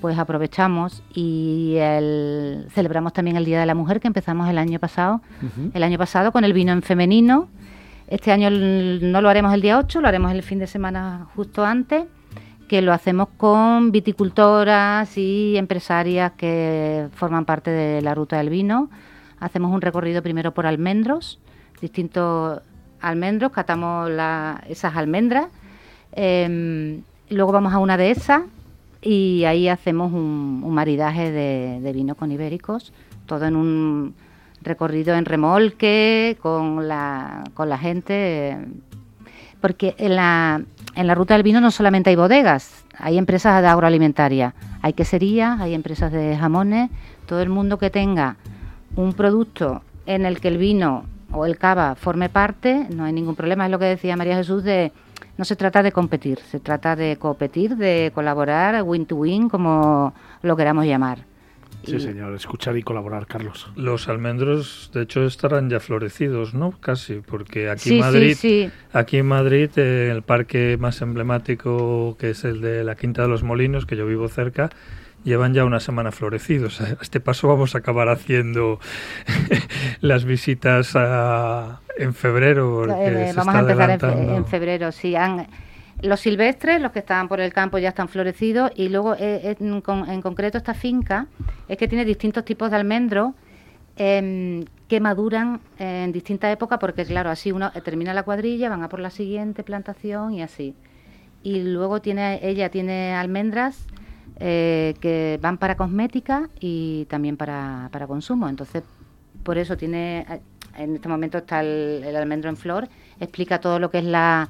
pues 0.00 0.18
aprovechamos 0.18 1.02
y 1.14 1.76
celebramos 2.70 3.12
también 3.12 3.36
el 3.36 3.44
Día 3.44 3.60
de 3.60 3.66
la 3.66 3.74
Mujer 3.74 4.00
que 4.00 4.08
empezamos 4.08 4.48
el 4.48 4.58
año 4.58 4.78
pasado, 4.78 5.20
el 5.74 5.82
año 5.82 5.98
pasado 5.98 6.32
con 6.32 6.44
el 6.44 6.52
vino 6.52 6.72
en 6.72 6.82
femenino. 6.82 7.48
Este 8.08 8.32
año 8.32 8.50
no 8.50 9.20
lo 9.20 9.28
haremos 9.28 9.54
el 9.54 9.60
día 9.60 9.78
8, 9.78 10.00
lo 10.00 10.08
haremos 10.08 10.32
el 10.32 10.42
fin 10.42 10.58
de 10.58 10.66
semana 10.66 11.28
justo 11.36 11.64
antes, 11.64 12.06
que 12.68 12.82
lo 12.82 12.92
hacemos 12.92 13.28
con 13.36 13.92
viticultoras 13.92 15.16
y 15.16 15.56
empresarias 15.56 16.32
que 16.36 17.08
forman 17.14 17.44
parte 17.44 17.70
de 17.70 18.02
la 18.02 18.14
ruta 18.14 18.38
del 18.38 18.50
vino. 18.50 18.90
Hacemos 19.38 19.72
un 19.72 19.80
recorrido 19.80 20.22
primero 20.22 20.52
por 20.52 20.66
almendros, 20.66 21.38
distintos 21.80 22.60
almendros, 23.00 23.52
catamos 23.52 24.10
esas 24.68 24.96
almendras. 24.96 25.46
Em, 26.12 27.02
luego 27.28 27.52
vamos 27.52 27.72
a 27.72 27.78
una 27.78 27.96
de 27.96 28.10
esas 28.10 28.42
y 29.02 29.44
ahí 29.44 29.68
hacemos 29.68 30.12
un, 30.12 30.68
maridaje 30.72 31.30
de, 31.30 31.92
vino 31.92 32.14
con 32.14 32.32
ibéricos, 32.32 32.92
todo 33.26 33.46
en 33.46 33.56
un 33.56 34.14
recorrido 34.62 35.14
en 35.14 35.24
remolque 35.24 36.36
con 36.40 36.86
la, 36.86 37.44
con 37.54 37.68
la 37.68 37.78
gente, 37.78 38.58
porque 39.60 39.94
en 39.98 40.16
la, 40.16 40.62
en 40.94 41.06
la 41.06 41.14
ruta 41.14 41.34
del 41.34 41.42
vino 41.42 41.60
no 41.60 41.70
solamente 41.70 42.10
hay 42.10 42.16
bodegas, 42.16 42.84
hay 42.98 43.16
empresas 43.16 43.62
de 43.62 43.68
agroalimentaria, 43.68 44.54
hay 44.82 44.92
queserías, 44.92 45.60
hay 45.60 45.74
empresas 45.74 46.12
de 46.12 46.36
jamones, 46.36 46.90
todo 47.26 47.40
el 47.40 47.48
mundo 47.48 47.78
que 47.78 47.90
tenga 47.90 48.36
un 48.96 49.14
producto 49.14 49.82
en 50.06 50.26
el 50.26 50.40
que 50.40 50.48
el 50.48 50.58
vino 50.58 51.04
o 51.32 51.46
el 51.46 51.56
cava 51.56 51.94
forme 51.94 52.28
parte, 52.28 52.86
no 52.94 53.04
hay 53.04 53.12
ningún 53.12 53.36
problema, 53.36 53.64
es 53.64 53.70
lo 53.70 53.78
que 53.78 53.84
decía 53.86 54.16
María 54.16 54.36
Jesús 54.36 54.64
de 54.64 54.92
no 55.36 55.44
se 55.44 55.56
trata 55.56 55.82
de 55.82 55.92
competir, 55.92 56.38
se 56.50 56.60
trata 56.60 56.96
de 56.96 57.16
competir, 57.16 57.76
de 57.76 58.12
colaborar, 58.14 58.82
win 58.82 59.06
to 59.06 59.16
win, 59.16 59.48
como 59.48 60.12
lo 60.42 60.56
queramos 60.56 60.84
llamar. 60.84 61.29
Sí, 61.90 62.00
señor, 62.00 62.34
escuchar 62.34 62.76
y 62.76 62.82
colaborar, 62.82 63.26
Carlos. 63.26 63.70
Los 63.76 64.08
almendros, 64.08 64.90
de 64.94 65.02
hecho, 65.02 65.24
estarán 65.24 65.68
ya 65.70 65.80
florecidos, 65.80 66.54
¿no? 66.54 66.72
Casi, 66.80 67.20
porque 67.20 67.68
aquí 67.68 67.94
en 67.94 68.00
Madrid, 68.00 68.70
aquí 68.92 69.18
en 69.18 69.26
Madrid, 69.26 69.70
eh, 69.76 70.10
el 70.10 70.22
parque 70.22 70.76
más 70.78 71.02
emblemático, 71.02 72.16
que 72.18 72.30
es 72.30 72.44
el 72.44 72.60
de 72.60 72.84
la 72.84 72.94
Quinta 72.94 73.22
de 73.22 73.28
los 73.28 73.42
Molinos, 73.42 73.86
que 73.86 73.96
yo 73.96 74.06
vivo 74.06 74.28
cerca, 74.28 74.70
llevan 75.24 75.54
ya 75.54 75.64
una 75.64 75.80
semana 75.80 76.12
florecidos. 76.12 76.80
A 76.80 76.96
este 77.00 77.20
paso 77.20 77.48
vamos 77.48 77.74
a 77.74 77.78
acabar 77.78 78.08
haciendo 78.08 78.80
las 80.00 80.24
visitas 80.24 80.94
en 81.96 82.14
febrero. 82.14 82.84
Eh, 82.84 83.32
vamos 83.36 83.54
a 83.54 83.60
empezar 83.60 83.90
en, 83.90 84.46
febrero, 84.46 84.92
sí. 84.92 85.14
Los 86.02 86.20
silvestres, 86.20 86.80
los 86.80 86.92
que 86.92 87.00
estaban 87.00 87.28
por 87.28 87.40
el 87.40 87.52
campo, 87.52 87.78
ya 87.78 87.90
están 87.90 88.08
florecidos 88.08 88.70
y 88.74 88.88
luego 88.88 89.14
eh, 89.18 89.56
en, 89.58 89.80
concreto 90.22 90.58
esta 90.58 90.74
finca 90.74 91.26
es 91.68 91.76
que 91.76 91.88
tiene 91.88 92.04
distintos 92.04 92.44
tipos 92.44 92.70
de 92.70 92.76
almendros 92.76 93.32
em, 93.96 94.64
que 94.88 95.00
maduran 95.00 95.60
en 95.78 96.12
distintas 96.12 96.52
épocas 96.52 96.78
porque 96.78 97.04
claro, 97.04 97.30
así 97.30 97.52
uno 97.52 97.70
termina 97.84 98.14
la 98.14 98.22
cuadrilla, 98.22 98.68
van 98.68 98.82
a 98.82 98.88
por 98.88 99.00
la 99.00 99.10
siguiente 99.10 99.62
plantación 99.62 100.34
y 100.34 100.42
así. 100.42 100.74
Y 101.42 101.62
luego 101.62 102.00
tiene 102.00 102.40
ella 102.42 102.70
tiene 102.70 103.14
almendras 103.14 103.86
eh, 104.42 104.94
que 105.00 105.38
van 105.42 105.58
para 105.58 105.76
cosmética 105.76 106.48
y 106.60 107.04
también 107.10 107.36
para, 107.36 107.90
para, 107.92 108.06
consumo. 108.06 108.48
Entonces, 108.48 108.82
por 109.42 109.58
eso 109.58 109.76
tiene, 109.76 110.24
en 110.78 110.94
este 110.96 111.08
momento 111.08 111.38
está 111.38 111.60
el, 111.60 112.16
almendro 112.16 112.48
en 112.48 112.56
flor, 112.56 112.88
explica 113.20 113.60
todo 113.60 113.78
lo 113.78 113.90
que 113.90 113.98
es 113.98 114.04
la, 114.04 114.48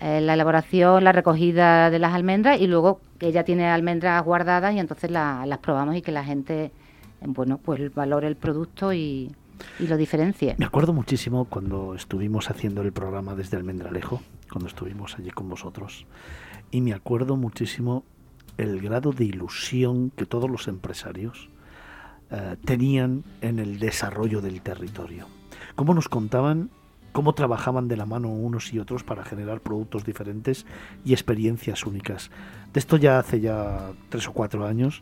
eh, 0.00 0.20
la 0.20 0.34
elaboración, 0.34 1.04
la 1.04 1.12
recogida 1.12 1.90
de 1.90 1.98
las 1.98 2.12
almendras 2.14 2.60
y 2.60 2.66
luego 2.66 3.00
que 3.18 3.28
ella 3.28 3.44
tiene 3.44 3.66
almendras 3.66 4.22
guardadas 4.24 4.74
y 4.74 4.78
entonces 4.78 5.10
las 5.10 5.58
probamos 5.58 5.96
y 5.96 6.02
que 6.02 6.12
la 6.12 6.24
gente, 6.24 6.72
bueno, 7.20 7.58
pues 7.58 7.94
valore 7.94 8.26
el 8.26 8.36
producto 8.36 8.92
y, 8.92 9.34
y 9.78 9.86
lo 9.86 9.96
diferencie. 9.96 10.54
Me 10.58 10.66
acuerdo 10.66 10.92
muchísimo 10.92 11.44
cuando 11.46 11.94
estuvimos 11.94 12.50
haciendo 12.50 12.82
el 12.82 12.92
programa 12.92 13.34
desde 13.34 13.56
Almendralejo, 13.56 14.20
cuando 14.50 14.68
estuvimos 14.68 15.16
allí 15.18 15.30
con 15.30 15.48
vosotros, 15.48 16.06
y 16.70 16.80
me 16.80 16.92
acuerdo 16.92 17.36
muchísimo 17.36 18.04
el 18.56 18.80
grado 18.80 19.12
de 19.12 19.24
ilusión 19.24 20.10
que 20.10 20.26
todos 20.26 20.50
los 20.50 20.68
empresarios 20.68 21.50
eh, 22.30 22.56
tenían 22.64 23.24
en 23.40 23.58
el 23.58 23.78
desarrollo 23.78 24.40
del 24.40 24.60
territorio. 24.60 25.26
Cómo 25.74 25.94
nos 25.94 26.08
contaban 26.08 26.70
cómo 27.14 27.32
trabajaban 27.32 27.86
de 27.86 27.96
la 27.96 28.06
mano 28.06 28.28
unos 28.28 28.74
y 28.74 28.80
otros 28.80 29.04
para 29.04 29.24
generar 29.24 29.60
productos 29.60 30.04
diferentes 30.04 30.66
y 31.04 31.12
experiencias 31.12 31.86
únicas. 31.86 32.32
De 32.72 32.80
esto 32.80 32.96
ya 32.96 33.20
hace 33.20 33.40
ya 33.40 33.92
tres 34.08 34.26
o 34.26 34.32
cuatro 34.32 34.66
años. 34.66 35.00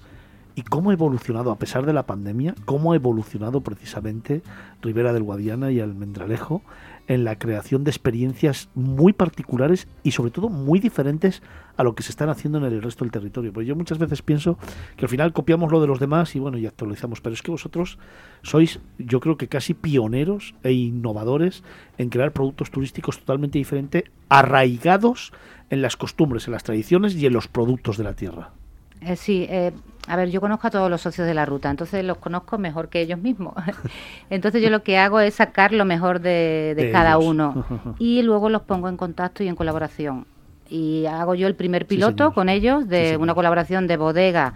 Y 0.54 0.60
cómo 0.60 0.90
ha 0.90 0.92
evolucionado, 0.92 1.50
a 1.50 1.58
pesar 1.58 1.86
de 1.86 1.94
la 1.94 2.04
pandemia, 2.04 2.54
cómo 2.66 2.92
ha 2.92 2.96
evolucionado 2.96 3.62
precisamente 3.62 4.42
Ribera 4.82 5.14
del 5.14 5.22
Guadiana 5.22 5.70
y 5.70 5.80
Almendralejo 5.80 6.60
en 7.08 7.24
la 7.24 7.38
creación 7.38 7.84
de 7.84 7.90
experiencias 7.90 8.68
muy 8.74 9.12
particulares 9.12 9.88
y 10.02 10.12
sobre 10.12 10.30
todo 10.30 10.48
muy 10.48 10.80
diferentes 10.80 11.42
a 11.76 11.84
lo 11.84 11.94
que 11.94 12.02
se 12.02 12.10
están 12.10 12.28
haciendo 12.28 12.58
en 12.58 12.64
el 12.64 12.82
resto 12.82 13.04
del 13.04 13.12
territorio. 13.12 13.52
Porque 13.52 13.66
yo 13.66 13.76
muchas 13.76 13.98
veces 13.98 14.22
pienso 14.22 14.58
que 14.96 15.04
al 15.04 15.08
final 15.08 15.32
copiamos 15.32 15.72
lo 15.72 15.80
de 15.80 15.86
los 15.86 15.98
demás 15.98 16.34
y 16.36 16.38
bueno, 16.38 16.58
y 16.58 16.66
actualizamos, 16.66 17.20
pero 17.20 17.34
es 17.34 17.42
que 17.42 17.50
vosotros 17.50 17.98
sois 18.42 18.80
yo 18.98 19.20
creo 19.20 19.36
que 19.36 19.48
casi 19.48 19.74
pioneros 19.74 20.54
e 20.62 20.72
innovadores 20.72 21.62
en 21.98 22.08
crear 22.08 22.32
productos 22.32 22.70
turísticos 22.70 23.18
totalmente 23.18 23.58
diferentes, 23.58 24.04
arraigados 24.28 25.32
en 25.70 25.82
las 25.82 25.96
costumbres, 25.96 26.46
en 26.46 26.52
las 26.52 26.64
tradiciones 26.64 27.14
y 27.14 27.26
en 27.26 27.32
los 27.32 27.48
productos 27.48 27.96
de 27.96 28.04
la 28.04 28.14
tierra. 28.14 28.52
Eh, 29.06 29.16
sí, 29.16 29.46
eh, 29.48 29.72
a 30.06 30.16
ver, 30.16 30.30
yo 30.30 30.40
conozco 30.40 30.66
a 30.66 30.70
todos 30.70 30.90
los 30.90 31.00
socios 31.00 31.26
de 31.26 31.34
la 31.34 31.44
ruta, 31.44 31.70
entonces 31.70 32.04
los 32.04 32.18
conozco 32.18 32.58
mejor 32.58 32.88
que 32.88 33.00
ellos 33.00 33.18
mismos. 33.18 33.54
entonces 34.30 34.62
yo 34.62 34.70
lo 34.70 34.82
que 34.82 34.98
hago 34.98 35.20
es 35.20 35.34
sacar 35.34 35.72
lo 35.72 35.84
mejor 35.84 36.20
de, 36.20 36.90
cada 36.92 37.18
uno 37.18 37.64
y 37.98 38.22
luego 38.22 38.48
los 38.48 38.62
pongo 38.62 38.88
en 38.88 38.96
contacto 38.96 39.42
y 39.42 39.48
en 39.48 39.56
colaboración. 39.56 40.26
Y 40.68 41.06
hago 41.06 41.34
yo 41.34 41.46
el 41.46 41.54
primer 41.54 41.86
piloto 41.86 42.32
con 42.32 42.48
ellos 42.48 42.88
de 42.88 43.18
una 43.18 43.34
colaboración 43.34 43.86
de 43.86 43.96
bodega, 43.98 44.54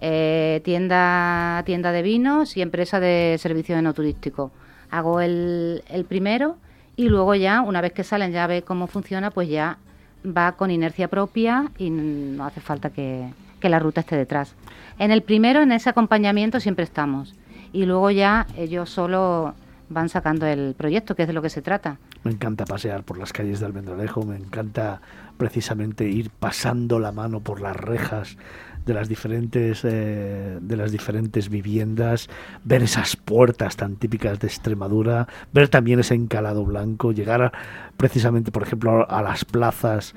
eh, 0.00 0.62
tienda, 0.64 1.62
tienda 1.66 1.92
de 1.92 2.00
vinos 2.00 2.56
y 2.56 2.62
empresa 2.62 3.00
de 3.00 3.36
servicios 3.38 3.82
no 3.82 3.92
turístico. 3.92 4.50
Hago 4.90 5.20
el, 5.20 5.82
el 5.88 6.06
primero 6.06 6.56
y 6.96 7.08
luego 7.08 7.34
ya, 7.34 7.60
una 7.60 7.82
vez 7.82 7.92
que 7.92 8.02
salen, 8.02 8.32
ya 8.32 8.46
ve 8.46 8.62
cómo 8.62 8.86
funciona, 8.86 9.30
pues 9.30 9.50
ya 9.50 9.76
va 10.24 10.52
con 10.52 10.70
inercia 10.70 11.08
propia 11.08 11.70
y 11.76 11.90
no 11.90 12.46
hace 12.46 12.60
falta 12.60 12.88
que, 12.90 13.28
que 13.60 13.68
la 13.68 13.78
ruta 13.78 14.00
esté 14.00 14.16
detrás. 14.16 14.54
En 14.98 15.10
el 15.10 15.22
primero, 15.22 15.60
en 15.62 15.72
ese 15.72 15.90
acompañamiento, 15.90 16.60
siempre 16.60 16.84
estamos. 16.84 17.34
Y 17.72 17.84
luego 17.84 18.10
ya 18.10 18.46
ellos 18.56 18.90
solo 18.90 19.54
van 19.88 20.08
sacando 20.08 20.46
el 20.46 20.74
proyecto, 20.76 21.14
que 21.14 21.22
es 21.22 21.28
de 21.28 21.34
lo 21.34 21.42
que 21.42 21.50
se 21.50 21.62
trata. 21.62 21.98
Me 22.24 22.32
encanta 22.32 22.64
pasear 22.64 23.04
por 23.04 23.18
las 23.18 23.32
calles 23.32 23.60
de 23.60 23.66
Almendralejo, 23.66 24.22
me 24.22 24.36
encanta 24.36 25.00
precisamente 25.36 26.08
ir 26.08 26.30
pasando 26.30 26.98
la 26.98 27.12
mano 27.12 27.40
por 27.40 27.60
las 27.60 27.76
rejas 27.76 28.36
de 28.84 28.94
las 28.94 29.08
diferentes 29.08 29.84
eh, 29.84 30.58
de 30.60 30.76
las 30.76 30.90
diferentes 30.90 31.48
viviendas, 31.48 32.28
ver 32.64 32.82
esas 32.82 33.16
puertas 33.16 33.76
tan 33.76 33.96
típicas 33.96 34.40
de 34.40 34.46
Extremadura, 34.46 35.28
ver 35.52 35.68
también 35.68 36.00
ese 36.00 36.14
encalado 36.14 36.64
blanco, 36.64 37.12
llegar 37.12 37.52
precisamente, 37.96 38.50
por 38.50 38.62
ejemplo, 38.62 39.08
a 39.08 39.22
las 39.22 39.44
plazas. 39.44 40.14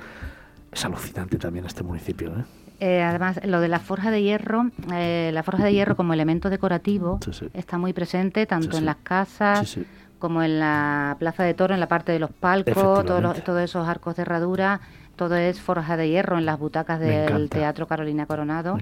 Es 0.72 0.86
alucinante 0.86 1.38
también 1.38 1.66
este 1.66 1.84
municipio. 1.84 2.30
¿eh? 2.30 2.44
Eh, 2.82 3.02
además, 3.02 3.40
lo 3.46 3.62
de 3.62 3.68
la 3.68 3.80
forja 3.80 4.12
de 4.12 4.24
hierro, 4.24 4.72
la 4.90 5.44
forja 5.44 5.64
de 5.64 5.72
hierro 5.72 5.96
como 5.96 6.14
elemento 6.14 6.50
decorativo 6.50 7.20
está 7.54 7.78
muy 7.78 7.94
presente 7.94 8.46
tanto 8.46 8.78
en 8.78 8.86
las 8.86 8.98
casas 8.98 9.78
como 10.18 10.44
en 10.44 10.60
la 10.60 11.16
plaza 11.20 11.44
de 11.44 11.54
toro, 11.54 11.74
en 11.74 11.80
la 11.80 11.88
parte 11.88 12.12
de 12.12 12.20
los 12.20 12.32
palcos, 12.32 13.06
todos, 13.06 13.44
todos 13.44 13.62
esos 13.62 13.88
arcos 13.88 14.16
de 14.16 14.24
herradura 14.24 14.82
todo 15.22 15.36
es 15.36 15.62
forja 15.62 15.98
de 15.98 16.10
hierro 16.10 16.40
en 16.40 16.48
las 16.48 16.58
butacas 16.58 17.00
del 17.00 17.48
Teatro 17.48 17.86
Carolina 17.86 18.26
Coronado. 18.26 18.80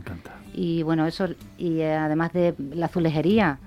Y 0.53 0.83
bueno, 0.83 1.05
eso, 1.05 1.27
y 1.57 1.81
eh, 1.81 1.93
además 1.93 2.31
de 2.31 2.55
la 2.57 2.85
azulejería, 2.85 3.59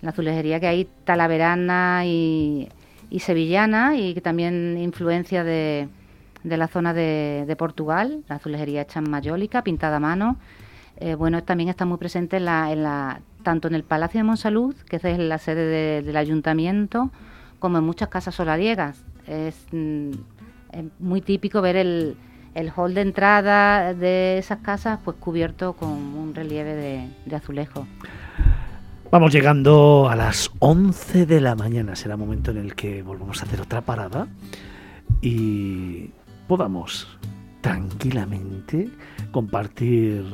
la 0.00 0.10
azulejería 0.10 0.60
que 0.60 0.68
hay 0.68 0.88
talaverana 1.02 2.02
y, 2.04 2.68
sevillana 3.18 3.96
y 3.96 4.14
que 4.14 4.20
también 4.20 4.78
influencia 4.78 5.42
de, 5.42 5.88
de 6.42 6.56
la 6.56 6.68
zona 6.68 6.94
de, 6.94 7.54
Portugal, 7.58 8.24
la 8.28 8.36
azulejería 8.36 8.82
hecha 8.82 9.00
en 9.00 9.10
mayólica, 9.10 9.62
pintada 9.62 9.96
a 9.96 10.00
mano. 10.00 10.36
Eh, 10.96 11.14
bueno, 11.14 11.42
también 11.42 11.68
está 11.68 11.84
muy 11.86 11.98
presente 11.98 12.36
en 12.38 12.44
la, 12.44 12.72
en 12.72 12.82
la, 12.82 13.20
tanto 13.42 13.68
en 13.68 13.74
el 13.74 13.84
Palacio 13.84 14.18
de 14.18 14.24
Monsalud, 14.24 14.74
que 14.88 14.96
es 14.96 15.18
la 15.18 15.38
sede 15.38 16.02
del 16.02 16.16
ayuntamiento, 16.16 17.10
como 17.58 17.78
en 17.78 17.84
muchas 17.84 18.08
casas 18.08 18.34
solariegas. 18.34 19.04
Es, 19.26 19.66
mm, 19.72 20.10
es 20.72 20.84
muy 20.98 21.20
típico 21.20 21.62
ver 21.62 21.76
el, 21.76 22.16
el 22.54 22.72
hall 22.74 22.94
de 22.94 23.02
entrada 23.02 23.94
de 23.94 24.38
esas 24.38 24.58
casas 24.58 24.98
pues 25.04 25.16
cubierto 25.18 25.74
con 25.74 25.90
un 25.90 26.34
relieve 26.34 26.74
de, 27.26 27.36
azulejo. 27.36 27.86
Vamos 29.10 29.32
llegando 29.32 30.08
a 30.08 30.14
las 30.14 30.50
11 30.60 31.26
de 31.26 31.40
la 31.40 31.56
mañana, 31.56 31.96
será 31.96 32.16
momento 32.16 32.52
en 32.52 32.58
el 32.58 32.74
que 32.74 33.02
volvamos 33.02 33.42
a 33.42 33.46
hacer 33.46 33.60
otra 33.60 33.80
parada 33.80 34.28
y 35.20 36.10
podamos 36.50 37.06
tranquilamente 37.60 38.88
compartir 39.30 40.24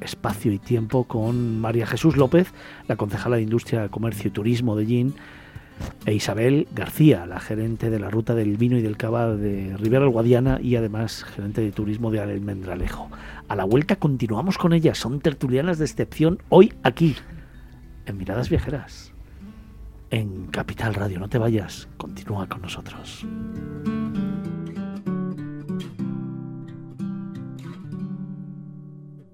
espacio 0.00 0.50
y 0.50 0.58
tiempo 0.58 1.04
con 1.04 1.60
María 1.60 1.86
Jesús 1.86 2.16
López, 2.16 2.50
la 2.88 2.96
concejala 2.96 3.36
de 3.36 3.42
Industria, 3.42 3.90
Comercio 3.90 4.28
y 4.28 4.30
Turismo 4.30 4.74
de 4.74 4.86
GIN, 4.86 5.14
e 6.06 6.14
Isabel 6.14 6.66
García, 6.74 7.26
la 7.26 7.40
gerente 7.40 7.90
de 7.90 7.98
la 7.98 8.08
ruta 8.08 8.34
del 8.34 8.56
vino 8.56 8.78
y 8.78 8.80
del 8.80 8.96
cava 8.96 9.36
de 9.36 9.76
Ribera 9.76 10.04
del 10.04 10.14
Guadiana 10.14 10.60
y 10.62 10.76
además 10.76 11.24
gerente 11.24 11.60
de 11.60 11.72
turismo 11.72 12.10
de 12.10 12.20
Almendralejo. 12.20 13.10
A 13.46 13.54
la 13.54 13.64
vuelta 13.64 13.96
continuamos 13.96 14.56
con 14.56 14.72
ellas, 14.72 14.96
son 14.96 15.20
tertulianas 15.20 15.76
de 15.76 15.84
excepción 15.84 16.38
hoy 16.48 16.72
aquí, 16.84 17.16
en 18.06 18.16
Miradas 18.16 18.48
Viajeras, 18.48 19.12
en 20.08 20.46
Capital 20.46 20.94
Radio. 20.94 21.20
No 21.20 21.28
te 21.28 21.36
vayas, 21.36 21.86
continúa 21.98 22.48
con 22.48 22.62
nosotros. 22.62 23.26